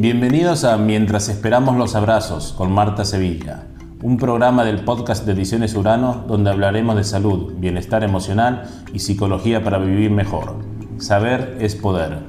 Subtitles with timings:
[0.00, 3.66] Bienvenidos a Mientras esperamos los abrazos con Marta Sevilla,
[4.00, 9.64] un programa del podcast de Ediciones Urano donde hablaremos de salud, bienestar emocional y psicología
[9.64, 10.54] para vivir mejor.
[10.98, 12.20] Saber es poder.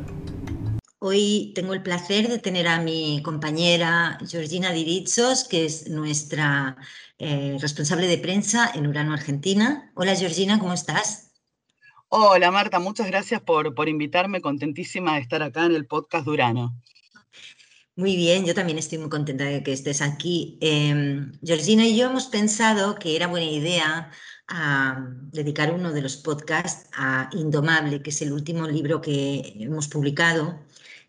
[0.97, 6.75] Hoy tengo el placer de tener a mi compañera Georgina Diritzos, que es nuestra
[7.19, 9.91] eh, responsable de prensa en Urano Argentina.
[9.93, 11.33] Hola Georgina, ¿cómo estás?
[12.07, 16.31] Hola Marta, muchas gracias por, por invitarme, contentísima de estar acá en el podcast de
[16.31, 16.75] Urano.
[17.99, 20.57] Muy bien, yo también estoy muy contenta de que estés aquí.
[20.61, 24.09] Em, Georgina y yo hemos pensado que era buena idea
[25.33, 30.59] dedicar uno de los podcasts a Indomable, que es el último libro que hemos publicado.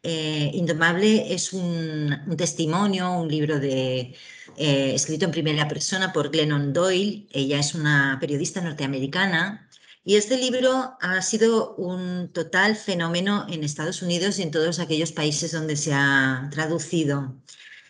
[0.03, 4.16] Eh, Indomable es un, testimonio, un libro de,
[4.57, 7.29] eh, escrito en primera persona por Glennon Doyle.
[7.30, 9.70] Ella es una periodista norteamericana
[10.04, 15.12] y este libro ha sido un total fenómeno en Estados Unidos y en todos aquellos
[15.12, 17.37] países donde se ha traducido.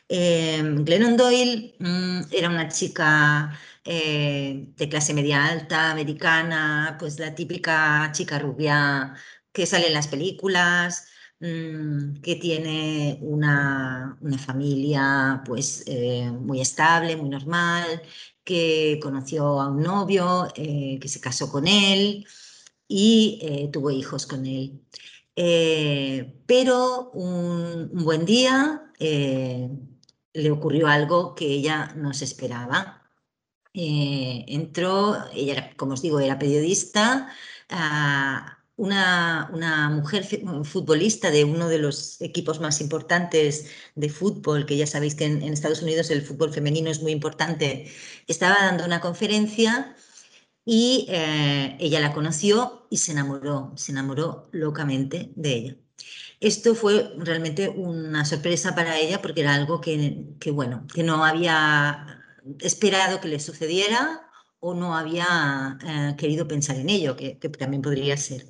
[0.08, 7.34] Eh, Glennon Doyle mm, era una chica eh, de clase media alta, americana, pues la
[7.34, 9.14] típica chica rubia
[9.52, 11.08] que sale en las películas,
[11.40, 18.02] mm, que tiene una, familia pues eh, muy estable, muy normal,
[18.50, 22.26] que conoció a un novio, eh, que se casó con él
[22.88, 24.80] y eh, tuvo hijos con él.
[25.36, 28.82] Eh, pero un, buen día
[30.32, 33.02] le ocurrió algo que ella no se esperaba.
[33.72, 37.28] entró, ella, como os digo, era periodista,
[37.68, 40.24] a una, mujer
[40.64, 45.42] futbolista de uno de los equipos más importantes de fútbol, que ya sabéis que en,
[45.52, 47.90] Estados Unidos el fútbol femenino es muy importante,
[48.26, 49.94] estaba dando una conferencia
[50.64, 55.76] y eh, ella la conoció y se enamoró, se enamoró locamente de ella.
[56.40, 61.24] Esto fue realmente una sorpresa para ella porque era algo que, que bueno, que no
[61.24, 62.24] había
[62.60, 64.30] esperado que le sucediera
[64.60, 68.46] o no había eh, querido pensar en ello, que, también podría ser.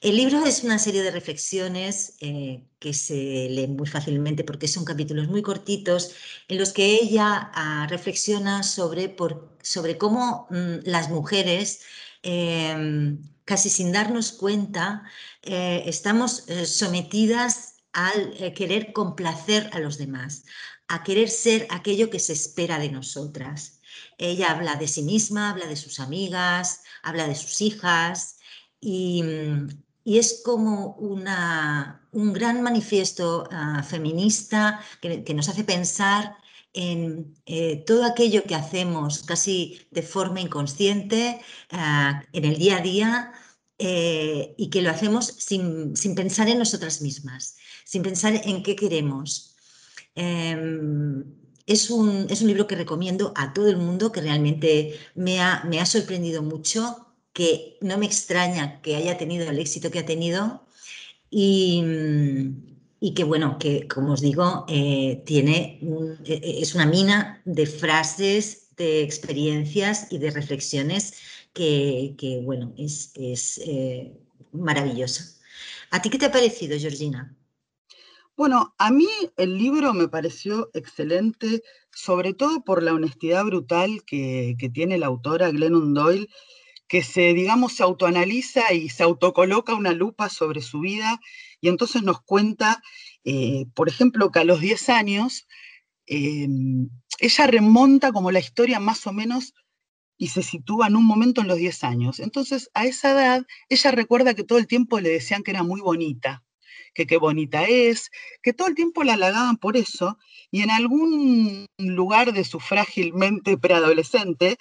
[0.00, 4.84] El libro es una serie de reflexiones eh, que se leen muy fácilmente porque son
[4.84, 6.14] capítulos muy cortitos
[6.46, 9.16] en los que ella ah, reflexiona sobre,
[9.60, 11.80] sobre cómo mm, las mujeres,
[12.22, 15.02] em, casi sin darnos cuenta,
[15.42, 20.44] eh, estamos sometidas al querer complacer a los demás,
[20.86, 23.80] a querer ser aquello que se espera de nosotras.
[24.18, 28.37] Ella habla de sí misma, habla de sus amigas, habla de sus hijas
[28.80, 29.22] y,
[30.04, 36.36] es como una, un gran manifiesto ah, feminista que, nos hace pensar
[36.72, 41.40] en eh, todo aquello que hacemos casi de forma inconsciente
[41.70, 43.32] ah, en el día a día
[43.78, 49.56] eh, y que lo hacemos sin, pensar en nosotras mismas, sin pensar en qué queremos.
[50.14, 51.24] Em,
[51.66, 55.86] es un, libro que recomiendo a todo el mundo, que realmente me ha, me ha
[55.86, 57.07] sorprendido mucho,
[57.38, 60.66] que no me extraña que haya tenido el éxito que ha tenido
[61.30, 61.84] y,
[63.14, 65.78] que, bueno, que como os digo, eh, tiene
[66.24, 71.14] e, es una mina de frases, de experiencias y de reflexiones
[71.52, 74.18] que, bueno, es, es eh,
[74.50, 75.22] maravilloso.
[75.92, 77.36] ¿A ti qué te ha parecido, Georgina?
[78.36, 81.62] Bueno, a mí el libro me pareció excelente,
[81.92, 86.28] sobre todo por la honestidad brutal que, tiene la autora Glennon Doyle,
[86.88, 91.20] que se, digamos, se autoanaliza y se autocoloca una lupa sobre su vida
[91.60, 92.82] y entonces nos cuenta,
[93.24, 95.46] eh, por ejemplo, que a los 10 años
[96.06, 96.88] em,
[97.20, 99.54] ella remonta como la historia más o menos
[100.16, 102.20] y se sitúa en un momento en los 10 años.
[102.20, 105.80] Entonces, a esa edad, ella recuerda que todo el tiempo le decían que era muy
[105.80, 106.42] bonita,
[106.94, 108.10] que qué bonita es,
[108.42, 110.18] que todo el tiempo la halagaban por eso,
[110.50, 114.58] y en algún lugar de su frágil mente preadolescente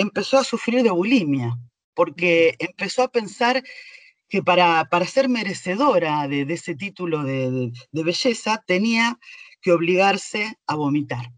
[0.00, 1.58] empezó a sufrir de bulimia,
[1.94, 3.62] porque empezó a pensar
[4.28, 9.18] que para, para ser merecedora de, ese título de, belleza tenía
[9.60, 11.32] que obligarse a vomitar.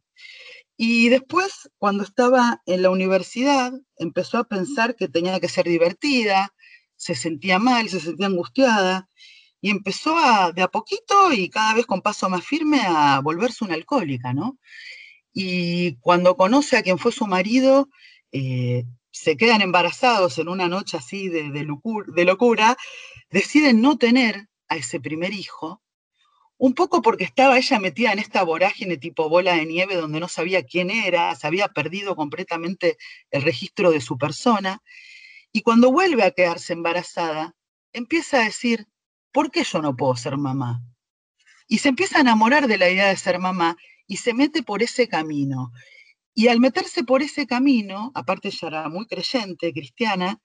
[0.76, 6.54] Y después, cuando estaba en la universidad, empezó a pensar que tenía que ser divertida,
[6.96, 9.08] se sentía mal, se sentía angustiada,
[9.60, 13.64] y empezó a, de a poquito y cada vez con paso más firme a volverse
[13.64, 14.58] una alcohólica, ¿no?
[15.32, 17.88] Y cuando conoce a quien fue su marido,
[18.32, 22.76] eh, se quedan embarazados en una noche así de, de, locura,
[23.30, 25.82] deciden no tener a ese primer hijo,
[26.56, 30.28] un poco porque estaba ella metida en esta vorágine tipo bola de nieve donde no
[30.28, 32.98] sabía quién era, se había perdido completamente
[33.30, 34.82] el registro de su persona,
[35.52, 37.56] y cuando vuelve a quedarse embarazada,
[37.92, 38.86] empieza a decir,
[39.32, 40.82] ¿por qué yo no puedo ser mamá?
[41.70, 43.76] y se empieza a enamorar de la idea de ser mamá
[44.08, 45.72] y se mete por ese camino.
[46.34, 50.40] Y al meterse por ese camino, aparte ella era muy creyente, cristiana,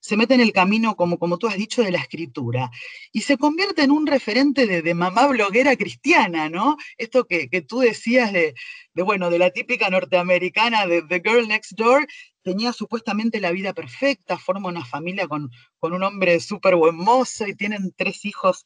[0.00, 2.70] se mete en el camino, como, como tú has dicho, de la escritura
[3.12, 6.76] y se convierte en un referente de, mamá bloguera cristiana, ¿no?
[6.96, 8.54] Esto que, tú decías de,
[8.94, 12.06] bueno, de la típica norteamericana de The Girl Next Door,
[12.42, 17.46] tenía supuestamente la vida perfecta, forma una familia con, con un hombre súper buen mozo
[17.46, 18.64] y tienen tres hijos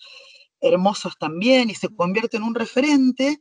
[0.61, 3.39] hermosos también y se convierte en un referente.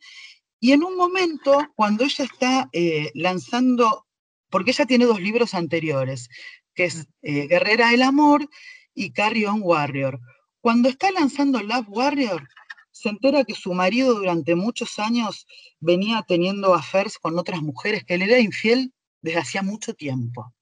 [0.64, 4.08] Y en un momento, cuando ella está eh, lanzando,
[4.50, 6.30] porque ella tiene dos libros anteriores,
[6.74, 8.48] que es eh, Guerrera del Amor
[8.96, 10.22] y Carrion Warrior.
[10.62, 12.48] Cuando está lanzando Love Warrior,
[12.92, 15.48] se entera que su marido durante muchos años
[15.82, 20.54] venía teniendo affairs con otras mujeres, que él era infiel desde hacía mucho tiempo.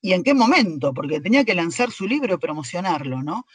[0.00, 0.94] ¿Y en qué momento?
[0.94, 3.46] Porque tenía que lanzar su libro y promocionarlo, ¿no?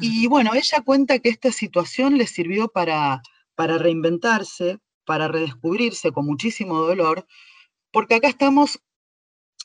[0.00, 3.22] Y bueno, ella cuenta que esta situación le sirvió para,
[3.56, 4.78] para reinventarse,
[5.10, 7.26] para redescubrirse con muchísimo dolor,
[7.90, 8.80] porque acá estamos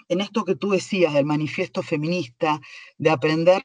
[0.10, 2.60] en esto que tú decías del manifiesto feminista,
[2.98, 3.64] de aprender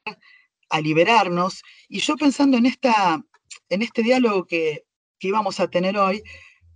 [0.69, 3.25] a liberarnos, y yo pensando en, esta,
[3.71, 4.85] en este diálogo que,
[5.21, 6.23] íbamos a tener hoy,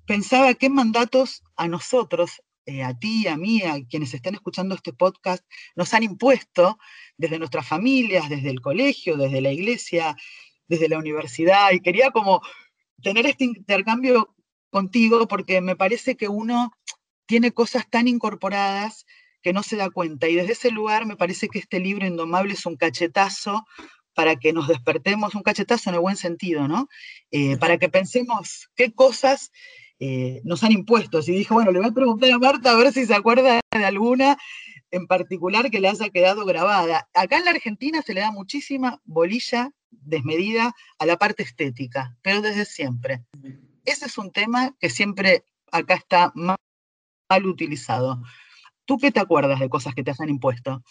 [0.07, 4.95] pensaba qué mandatos a nosotros, eh, a ti, a mí, a quienes estén escuchando este
[4.95, 5.45] podcast,
[5.77, 6.79] nos han impuesto
[7.19, 10.17] desde nuestras familias, desde el colegio, desde la iglesia,
[10.67, 12.41] desde la universidad, y quería como
[13.03, 14.35] tener este intercambio
[14.75, 16.73] contigo porque me parece que uno
[17.27, 19.07] tiene cosas tan incorporadas
[19.41, 20.29] que no se da cuenta.
[20.29, 23.65] Y desde ese lugar me parece que este libro Indomable es un cachetazo
[24.15, 26.89] para que nos despertemos, un cachetazo en el buen sentido, ¿no?
[27.31, 29.53] Eh, para que pensemos qué cosas
[30.01, 31.21] eh, nos han impuesto.
[31.21, 33.85] Y dije, bueno, le voy a preguntar a Marta a ver si se acuerda de
[33.85, 34.37] alguna
[34.91, 37.09] en particular que le haya quedado grabada.
[37.15, 42.43] Acá en la Argentina se le da muchísima bolilla desmedida a la parte estética, pero
[42.43, 43.23] desde siempre.
[43.85, 48.23] Ese es un tema que siempre acá está mal utilizado.
[48.85, 50.83] ¿Tú qué te acuerdas de cosas que te han impuesto?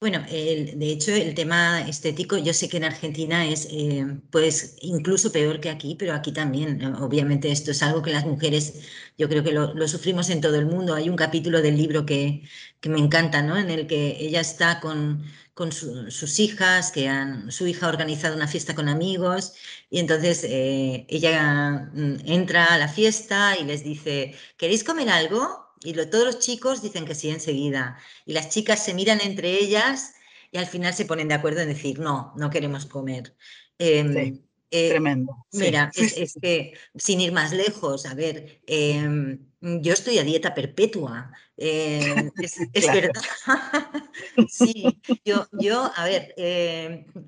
[0.00, 5.32] Bueno, de hecho, el tema estético, yo sé que en Argentina es eh, pues incluso
[5.32, 6.84] peor que aquí, pero aquí también.
[6.96, 8.86] Obviamente esto es algo que las mujeres,
[9.18, 10.94] yo creo que lo, sufrimos en todo el mundo.
[10.94, 12.44] Hay un capítulo del libro que,
[12.80, 13.56] que me encanta, ¿no?
[13.56, 15.24] En el que ella está con,
[15.58, 19.54] con sus hijas, que han, su hija ha organizado una fiesta con amigos,
[19.90, 25.74] y entonces eh, ella mm, entra a la fiesta y les dice, ¿queréis comer algo?
[25.82, 27.98] Y todos los chicos dicen que sí enseguida.
[28.24, 30.14] Y las chicas se miran entre ellas
[30.52, 33.34] y al final se ponen de acuerdo en decir, no, no queremos comer.
[33.80, 34.40] Em,
[34.70, 35.44] eh, tremendo.
[35.54, 41.32] Mira, es, que sin ir más lejos, a ver, em, yo estoy a dieta perpetua.
[41.56, 42.58] Em, es,
[42.92, 43.22] verdad.
[44.48, 46.34] sí, yo, yo, a ver,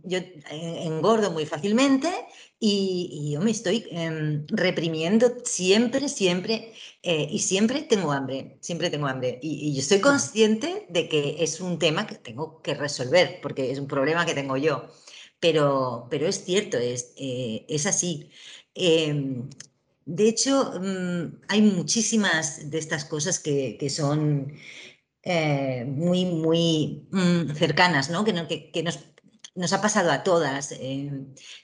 [0.05, 0.19] yo
[0.51, 2.09] engordo muy fácilmente
[2.61, 9.07] y, yo me estoy em, reprimiendo siempre, siempre, eh, y siempre tengo hambre, siempre tengo
[9.07, 9.39] hambre.
[9.43, 13.79] Y, yo estoy consciente de que es un tema que tengo que resolver, porque es
[13.79, 14.87] un problema que tengo yo.
[15.41, 18.31] Pero, pero es cierto, es, eh, es así.
[20.05, 24.53] De hecho, mm, hay muchísimas de estas cosas que, que son
[25.23, 28.25] eh, muy, muy mm, cercanas, ¿no?
[28.25, 28.99] Que, que, nos
[29.55, 31.11] nos ha pasado a todas, eh,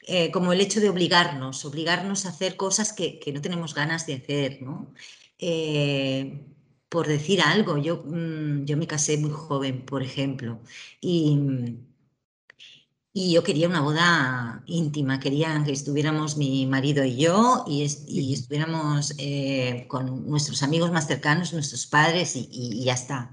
[0.08, 4.14] eh, como el hecho de obligarnos, obligarnos a hacer cosas que, no tenemos ganas de
[4.16, 4.93] hacer, ¿no?
[6.88, 10.60] Por decir algo, yo, mm, yo me casé muy joven, por ejemplo,
[11.00, 11.78] y,
[13.19, 19.15] y yo quería una boda íntima, quería que estuviéramos mi marido y yo y, estuviéramos
[19.89, 23.32] con nuestros amigos más cercanos, nuestros padres y, ya está.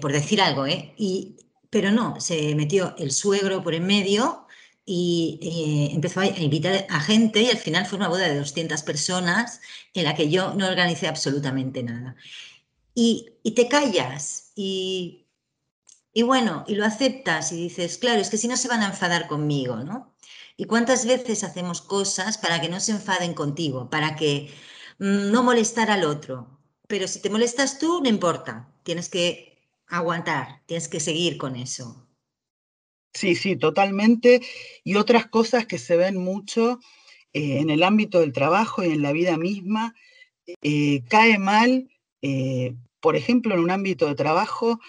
[0.00, 0.92] por decir algo, ¿eh?
[0.98, 1.36] Y,
[1.70, 4.48] pero no, se metió el suegro por en medio
[4.84, 8.82] y eh, empezó a invitar a gente y al final fue una boda de 200
[8.82, 9.60] personas
[9.94, 12.16] en la que yo no organicé absolutamente nada.
[12.92, 15.19] Y, te callas y,
[16.12, 18.88] y, bueno, y lo aceptas y dices, claro, es que si no se van a
[18.88, 20.14] enfadar conmigo, ¿no?
[20.56, 24.50] ¿Y cuántas veces hacemos cosas para que no se enfaden contigo, para que
[24.98, 26.60] mm, no molestar al otro?
[26.86, 32.06] Pero si te molestas tú, no importa, tienes que aguantar, tienes que seguir con eso.
[33.14, 34.40] Sí, sí, totalmente.
[34.84, 36.78] Y otras cosas que se ven mucho
[37.32, 39.94] eh, en el ámbito del trabajo y en la vida misma,
[40.62, 41.88] eh, cae mal,
[42.22, 44.80] eh, por ejemplo, en un ámbito de trabajo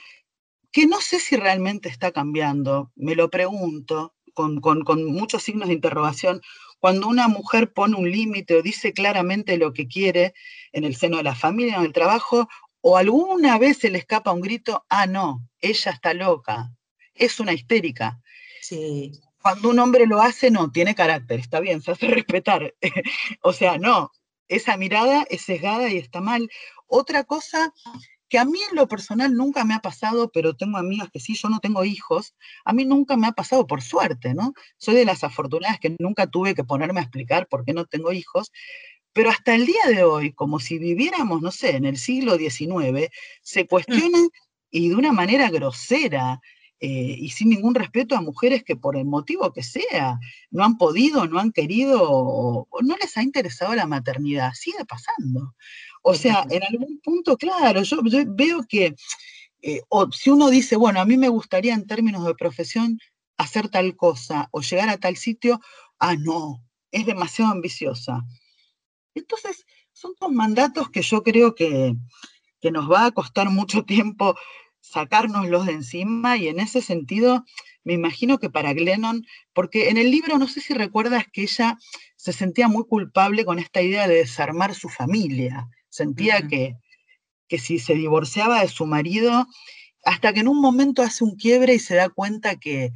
[0.72, 5.74] que no sé si realmente está cambiando, me lo pregunto, con, con muchos signos de
[5.74, 6.42] interrogación,
[6.80, 10.34] cuando una mujer pone un límite o dice claramente lo que quiere
[10.72, 12.48] en el seno de la familia, en el trabajo,
[12.82, 16.72] o alguna vez se le escapa un grito, ah, no, ella está loca,
[17.14, 18.20] es una histérica.
[18.62, 19.12] Sí.
[19.42, 22.74] cuando un hombre lo hace, no, tiene carácter, está bien, se hace respetar.
[23.42, 24.12] o sea, no,
[24.48, 26.50] esa mirada es sesgada y está mal.
[26.88, 27.74] Otra cosa
[28.32, 31.36] que a mí en lo personal nunca me ha pasado, pero tengo amigas que sí,
[31.36, 32.34] yo no tengo hijos,
[32.64, 34.54] a mí nunca me ha pasado por suerte, ¿no?
[34.78, 38.14] Soy de las afortunadas que nunca tuve que ponerme a explicar por qué no tengo
[38.14, 38.54] hijos,
[39.12, 43.10] pero hasta el día de hoy, como si viviéramos, no sé, en el siglo XIX,
[43.42, 43.68] se mm.
[43.68, 44.20] cuestiona
[44.70, 46.40] y de una manera grosera
[46.84, 50.20] eh, y sin ningún respeto a mujeres que por el motivo que sea
[50.50, 54.54] no han podido, no han querido o, no les ha interesado la maternidad.
[54.56, 55.54] Sigue pasando.
[56.02, 58.96] O sea, en algún punto, claro, yo, veo que
[59.62, 62.98] eh, si uno dice, bueno, a mí me gustaría en términos de profesión
[63.38, 65.62] hacer tal cosa o llegar a tal sitio,
[66.00, 68.24] ah, no, es demasiado ambiciosa.
[69.14, 71.94] Entonces, son dos mandatos que yo creo que,
[72.60, 74.36] que nos va a costar mucho tiempo
[74.82, 77.46] sacárnoslos de encima y en ese sentido
[77.84, 81.78] me imagino que para Glennon, porque en el libro no sé si recuerdas que ella
[82.16, 86.76] se sentía muy culpable con esta idea de desarmar su familia, sentía que,
[87.48, 89.48] que si se divorciaba de su marido,
[90.04, 92.92] hasta que en un momento hace un quiebre y se da cuenta que,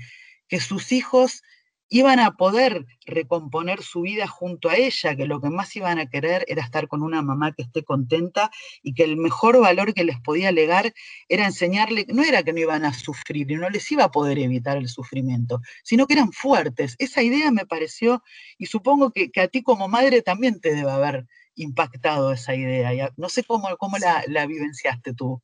[0.48, 1.42] que sus hijos
[1.89, 6.08] iban a poder recomponer su vida junto a ella, que lo que más iban a
[6.08, 8.50] querer era estar con una mamá que esté contenta
[8.82, 10.94] y que el mejor valor que les podía legar
[11.30, 14.39] era enseñarle, no era que no iban a sufrir y no les iba a poder
[14.39, 16.96] evitar el sufrimiento, sino que eran fuertes.
[17.00, 18.24] Esa idea me pareció,
[18.58, 23.12] y supongo que, a ti como madre también te debe haber impactado esa idea.
[23.18, 25.42] No sé cómo, cómo la, la vivenciaste tú.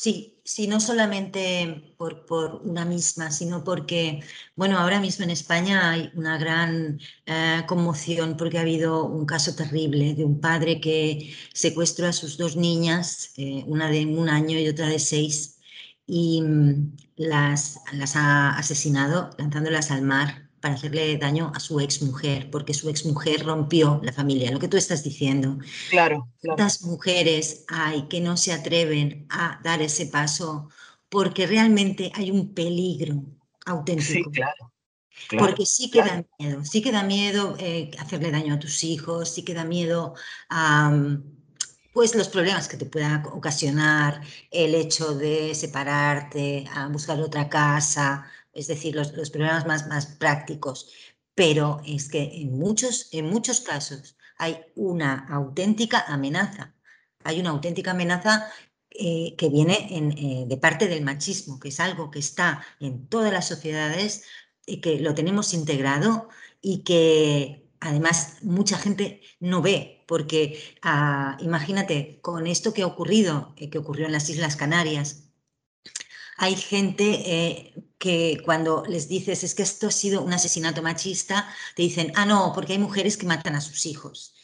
[0.00, 4.20] Sí, sí, no solamente por, por, una misma, sino porque,
[4.54, 9.56] bueno, ahora mismo en España hay una gran eh, conmoción porque ha habido un caso
[9.56, 14.58] terrible de un padre que secuestró a sus dos niñas, eh, una de un año
[14.60, 15.58] y otra de seis,
[16.06, 22.50] y mm, las, las ha asesinado lanzándolas al mar para hacerle daño a su exmujer,
[22.50, 25.58] porque su exmujer rompió la familia, lo que tú estás diciendo.
[25.90, 30.68] Claro, ¿Cuántas mujeres hay que no se atreven a dar ese paso
[31.08, 33.22] porque realmente hay un peligro
[33.66, 34.30] auténtico?
[34.30, 34.72] Sí, claro.
[35.38, 39.30] porque sí que da miedo, sí que da miedo eh, hacerle daño a tus hijos,
[39.30, 40.14] sí que da miedo
[40.48, 40.92] a
[41.98, 44.20] pues los problemas que te pueda ocasionar
[44.52, 48.24] el hecho de separarte, a buscar otra casa,
[48.58, 50.90] es decir, los, problemas más, prácticos.
[51.34, 56.74] Pero es que en muchos, en muchos casos hay una auténtica amenaza.
[57.22, 58.50] Hay una auténtica amenaza
[58.90, 63.32] eh, que viene eh, de parte del machismo, que es algo que está en todas
[63.32, 64.24] las sociedades
[64.66, 66.28] y que lo tenemos integrado
[66.60, 73.54] y que además mucha gente no ve, porque ah, imagínate, con esto que ha ocurrido,
[73.56, 75.27] eh, que ocurrió en las Islas Canarias,
[76.38, 81.82] hay gente que cuando les dices es que esto ha sido un asesinato machista, te
[81.82, 84.34] dicen, ah, no, porque hay mujeres que matan a sus hijos.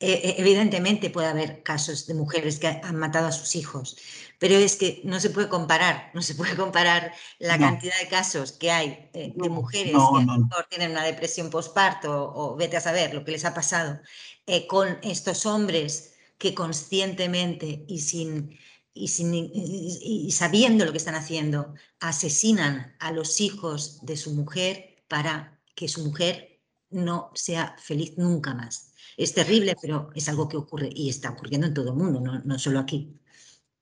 [0.00, 3.96] E, e, evidentemente puede haber casos de mujeres que han matado a sus hijos,
[4.38, 8.52] pero es que no se puede comparar, no se puede comparar la cantidad de casos
[8.52, 13.24] que hay eh, de mujeres que tienen una depresión postparto o, vete a saber lo
[13.24, 14.00] que les ha pasado,
[14.46, 18.58] eh, con estos hombres que conscientemente y sin
[18.94, 25.88] y, sabiendo lo que están haciendo, asesinan a los hijos de su mujer para que
[25.88, 26.60] su mujer
[26.90, 28.92] no sea feliz nunca más.
[29.16, 32.58] Es terrible, pero es algo que ocurre y está ocurriendo en todo el mundo, no,
[32.58, 33.20] solo aquí.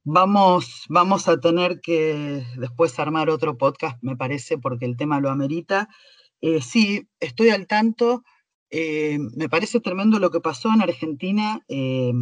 [0.05, 5.31] Vamos, vamos a tener que después armar otro podcast, me parece, porque el tema lo
[5.31, 5.89] amerita.
[6.41, 8.25] Eh, sí, estoy al tanto.
[8.71, 11.63] Eh, me parece tremendo lo que pasó en Argentina.
[11.69, 12.13] Eh,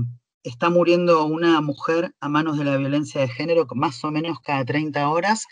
[0.42, 4.64] está muriendo una mujer a manos de la violencia de género más o menos cada
[4.64, 5.46] 30 horas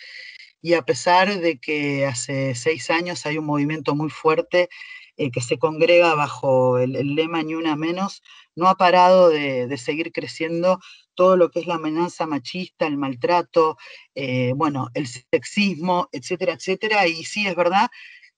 [0.61, 4.69] y a pesar de que hace seis años hay un movimiento muy fuerte
[5.17, 8.23] eh, que se congrega bajo el, lema Ni una menos,
[8.55, 10.79] no ha parado de, seguir creciendo
[11.15, 13.77] todo lo que es la amenaza machista, el maltrato,
[14.15, 17.09] eh, bueno, el sexismo, etcétera, etcétera.
[17.09, 17.89] Y sí, es verdad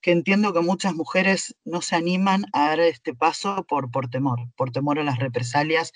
[0.01, 4.41] que entiendo que muchas mujeres no se animan a dar este paso por, por temor,
[4.57, 5.93] por temor a las represalias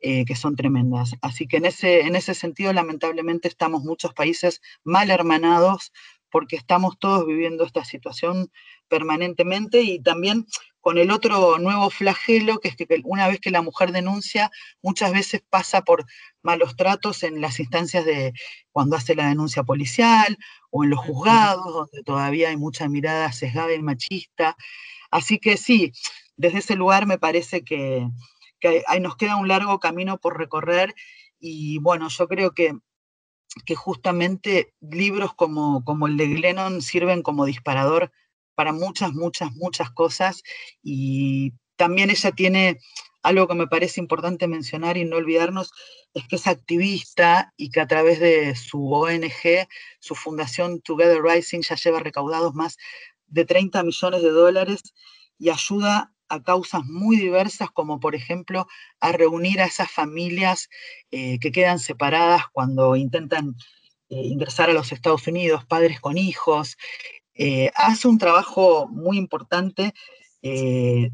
[0.00, 1.14] eh, que son tremendas.
[1.20, 5.92] Así que en ese, en ese sentido, lamentablemente, estamos muchos países mal hermanados
[6.32, 8.50] porque estamos todos viviendo esta situación
[8.88, 10.46] permanentemente y también
[10.80, 14.50] con el otro nuevo flagelo, que es que una vez que la mujer denuncia,
[14.82, 16.06] muchas veces pasa por
[16.42, 18.32] malos tratos en las instancias de
[18.72, 20.36] cuando hace la denuncia policial
[20.70, 24.56] o en los juzgados, donde todavía hay mucha mirada sesgada y machista.
[25.10, 25.92] Así que sí,
[26.36, 28.08] desde ese lugar me parece que,
[28.58, 30.94] que nos queda un largo camino por recorrer
[31.38, 32.72] y bueno, yo creo que
[33.64, 38.10] que justamente libros como, como el de Glennon sirven como disparador
[38.54, 40.42] para muchas, muchas, muchas cosas
[40.82, 42.78] y también ella tiene
[43.22, 45.72] algo que me parece importante mencionar y no olvidarnos,
[46.12, 49.68] es que es activista y que a través de su ONG,
[50.00, 52.76] su fundación Together Rising, ya lleva recaudados más
[53.26, 54.82] de 30 millones de dólares
[55.38, 58.66] y ayuda a causas muy diversas, como por ejemplo
[59.00, 60.70] a reunir a esas familias
[61.10, 63.54] eh, que quedan separadas cuando intentan
[64.08, 66.78] eh, ingresar a los Estados Unidos, padres con hijos.
[67.34, 69.92] Eh, hace un trabajo muy importante.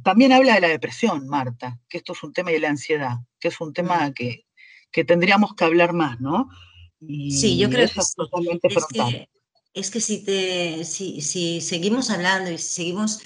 [0.04, 3.48] también habla de la depresión, Marta, que esto es un tema de la ansiedad, que
[3.48, 4.44] es un tema que,
[5.04, 6.48] tendríamos que hablar más, ¿no?
[7.30, 9.28] sí, yo creo que es totalmente frontal.
[9.74, 13.20] es que si, te, si, si seguimos hablando y si seguimos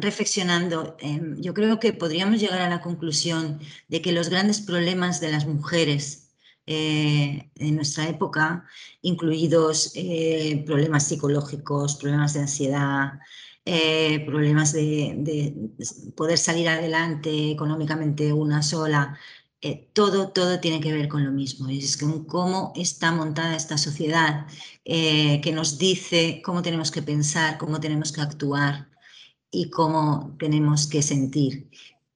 [0.00, 5.20] reflexionando, em, yo creo que podríamos llegar a la conclusión de que los grandes problemas
[5.20, 6.24] de las mujeres
[6.66, 8.64] eh, en nuestra época,
[9.02, 13.20] incluidos eh, problemas psicológicos, problemas de ansiedad,
[13.66, 15.54] eh, problemas de,
[16.16, 19.18] poder salir adelante económicamente una sola,
[19.94, 21.68] todo, todo tiene que ver con lo mismo.
[21.70, 24.46] Es con cómo está montada esta sociedad
[24.84, 28.88] que nos dice cómo tenemos que pensar, cómo tenemos que actuar,
[29.54, 31.70] y cómo tenemos que sentir.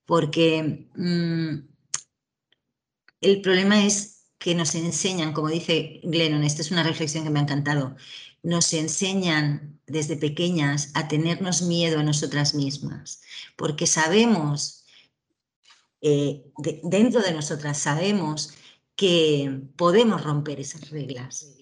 [0.04, 1.68] Porque mm,
[3.20, 7.38] el problema es que nos enseñan, como dice Glennon, esta es una reflexión que me
[7.38, 7.96] ha encantado,
[8.42, 13.22] nos enseñan desde pequeñas a tenernos miedo a nosotras mismas,
[13.56, 14.84] porque sabemos,
[16.00, 16.44] eh,
[16.82, 18.54] dentro de nosotras sabemos
[18.96, 21.54] que podemos romper esas reglas.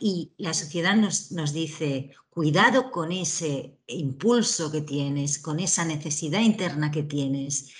[0.00, 6.40] Y la sociedad nos, nos dice, cuidado con ese impulso que tienes, con esa necesidad
[6.40, 7.72] interna que tienes.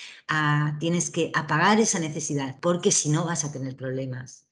[0.81, 4.47] Tienes que apagar esa necesidad, porque si no vas a tener problemas.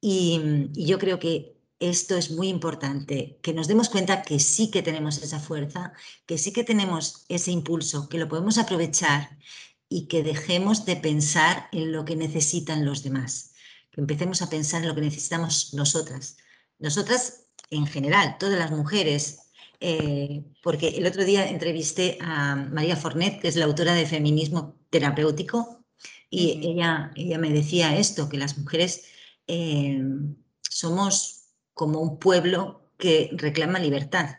[0.00, 4.80] Y, yo creo que esto es muy importante, que nos demos cuenta que sí que
[4.80, 5.92] tenemos esa fuerza,
[6.24, 9.36] que sí que tenemos ese impulso, que lo podemos aprovechar
[9.90, 13.52] y que dejemos de pensar en lo que necesitan los demás,
[13.90, 16.38] que empecemos a pensar en lo que necesitamos nosotras.
[16.78, 19.50] Nosotras en general, todas las mujeres,
[19.80, 24.76] eh, porque el otro día entrevisté a María Fornet, que es la autora de Feminismo
[24.90, 25.84] Terapéutico,
[26.30, 29.04] y ella, ella me decía esto, que las mujeres
[29.46, 30.02] eh,
[30.68, 34.36] somos como un pueblo que reclama libertad,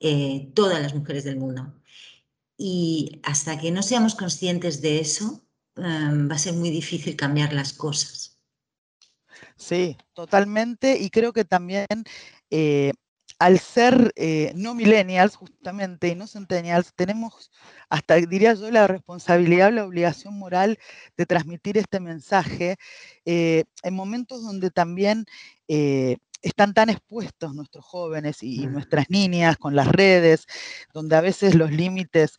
[0.00, 1.74] eh, todas las mujeres del mundo.
[2.56, 5.42] Y hasta que no seamos conscientes de eso,
[5.76, 8.38] va a ser muy difícil cambiar las cosas.
[9.56, 10.98] Sí, totalmente.
[10.98, 11.86] Y creo que también
[12.54, 12.92] eh,
[13.38, 17.50] al ser eh, no millennials justamente y no centennials, tenemos
[17.88, 20.78] hasta, diría yo, la responsabilidad, la obligación moral
[21.16, 22.76] de transmitir este mensaje
[23.24, 25.24] eh, en momentos donde también
[26.42, 30.46] están tan expuestos nuestros jóvenes y, nuestras niñas con las redes,
[30.92, 32.36] donde a veces los límites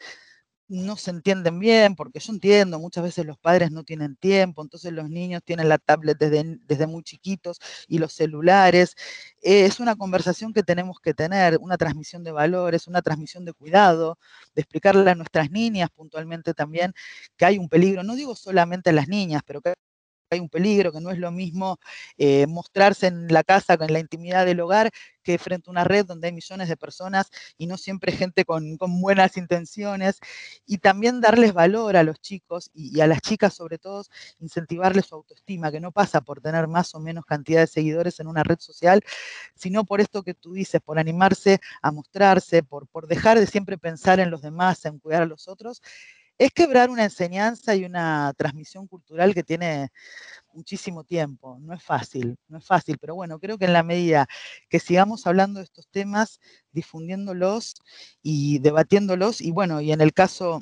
[0.67, 4.91] no se entienden bien, porque yo entiendo, muchas veces los padres no tienen tiempo, entonces
[4.93, 8.95] los niños tienen la tablet desde, desde muy chiquitos y los celulares.
[9.41, 13.53] Eh, es una conversación que tenemos que tener, una transmisión de valores, una transmisión de
[13.53, 14.17] cuidado,
[14.55, 16.93] de explicarle a nuestras niñas puntualmente también
[17.37, 19.73] que hay un peligro, no digo solamente a las niñas, pero que
[20.33, 21.79] hay un peligro, que no es lo mismo
[22.17, 24.91] eh, mostrarse en la casa, en la intimidad del hogar,
[25.23, 28.77] que frente a una red donde hay millones de personas y no siempre gente con,
[28.77, 30.19] buenas intenciones.
[30.65, 34.03] Y también darles valor a los chicos y, a las chicas sobre todo,
[34.39, 38.27] incentivarles su autoestima, que no pasa por tener más o menos cantidad de seguidores en
[38.27, 39.01] una red social,
[39.55, 43.77] sino por esto que tú dices, por animarse a mostrarse, por, por dejar de siempre
[43.77, 45.81] pensar en los demás, en cuidar a los otros
[46.37, 49.89] es quebrar una enseñanza y una transmisión cultural que tiene
[50.53, 51.57] muchísimo tiempo.
[51.61, 54.27] No es fácil, no es fácil, pero bueno, creo que en la medida
[54.69, 56.39] que sigamos hablando de estos temas,
[56.71, 57.75] difundiéndolos
[58.21, 60.61] y debatiéndolos, y bueno, y en el caso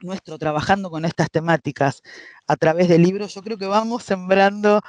[0.00, 2.02] nuestro, trabajando con estas temáticas
[2.46, 4.80] a través de libros, yo creo que vamos sembrando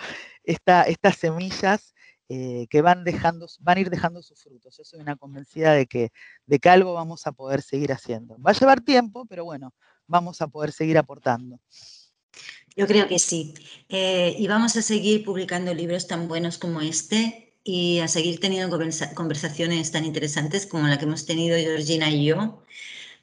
[0.43, 1.93] estas semillas
[2.29, 4.77] eh, que van, dejando, van a ir dejando sus frutos.
[4.77, 6.11] Yo soy una convencida de que,
[6.45, 8.37] de que algo vamos a poder seguir haciendo.
[8.39, 9.73] Va a llevar tiempo, pero bueno,
[10.07, 11.59] vamos a poder seguir aportando.
[12.75, 13.53] Yo creo que sí.
[13.89, 18.77] Eh, y vamos a seguir publicando libros tan buenos como este y a seguir teniendo
[19.15, 22.63] conversaciones tan interesantes como la que hemos tenido Georgina y yo.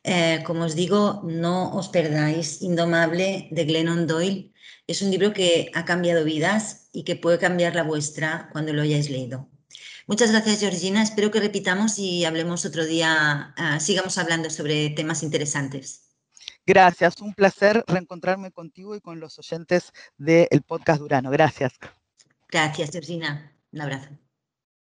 [0.04, 4.52] Eh, como os digo, no os perdáis Indomable de Glennon Doyle.
[4.86, 8.82] Es un libro que ha cambiado vidas y que puede cambiar la vuestra cuando lo
[8.82, 9.48] hayáis leído.
[10.06, 11.02] Muchas gracias, Georgina.
[11.02, 16.09] Espero que repitamos y hablemos otro día, ah, sigamos hablando sobre temas interesantes.
[16.70, 21.28] Gracias, un placer reencontrarme contigo y con los oyentes del podcast Durano.
[21.28, 21.72] Gracias.
[22.48, 23.52] Gracias, Georgina.
[23.72, 24.10] Un abrazo.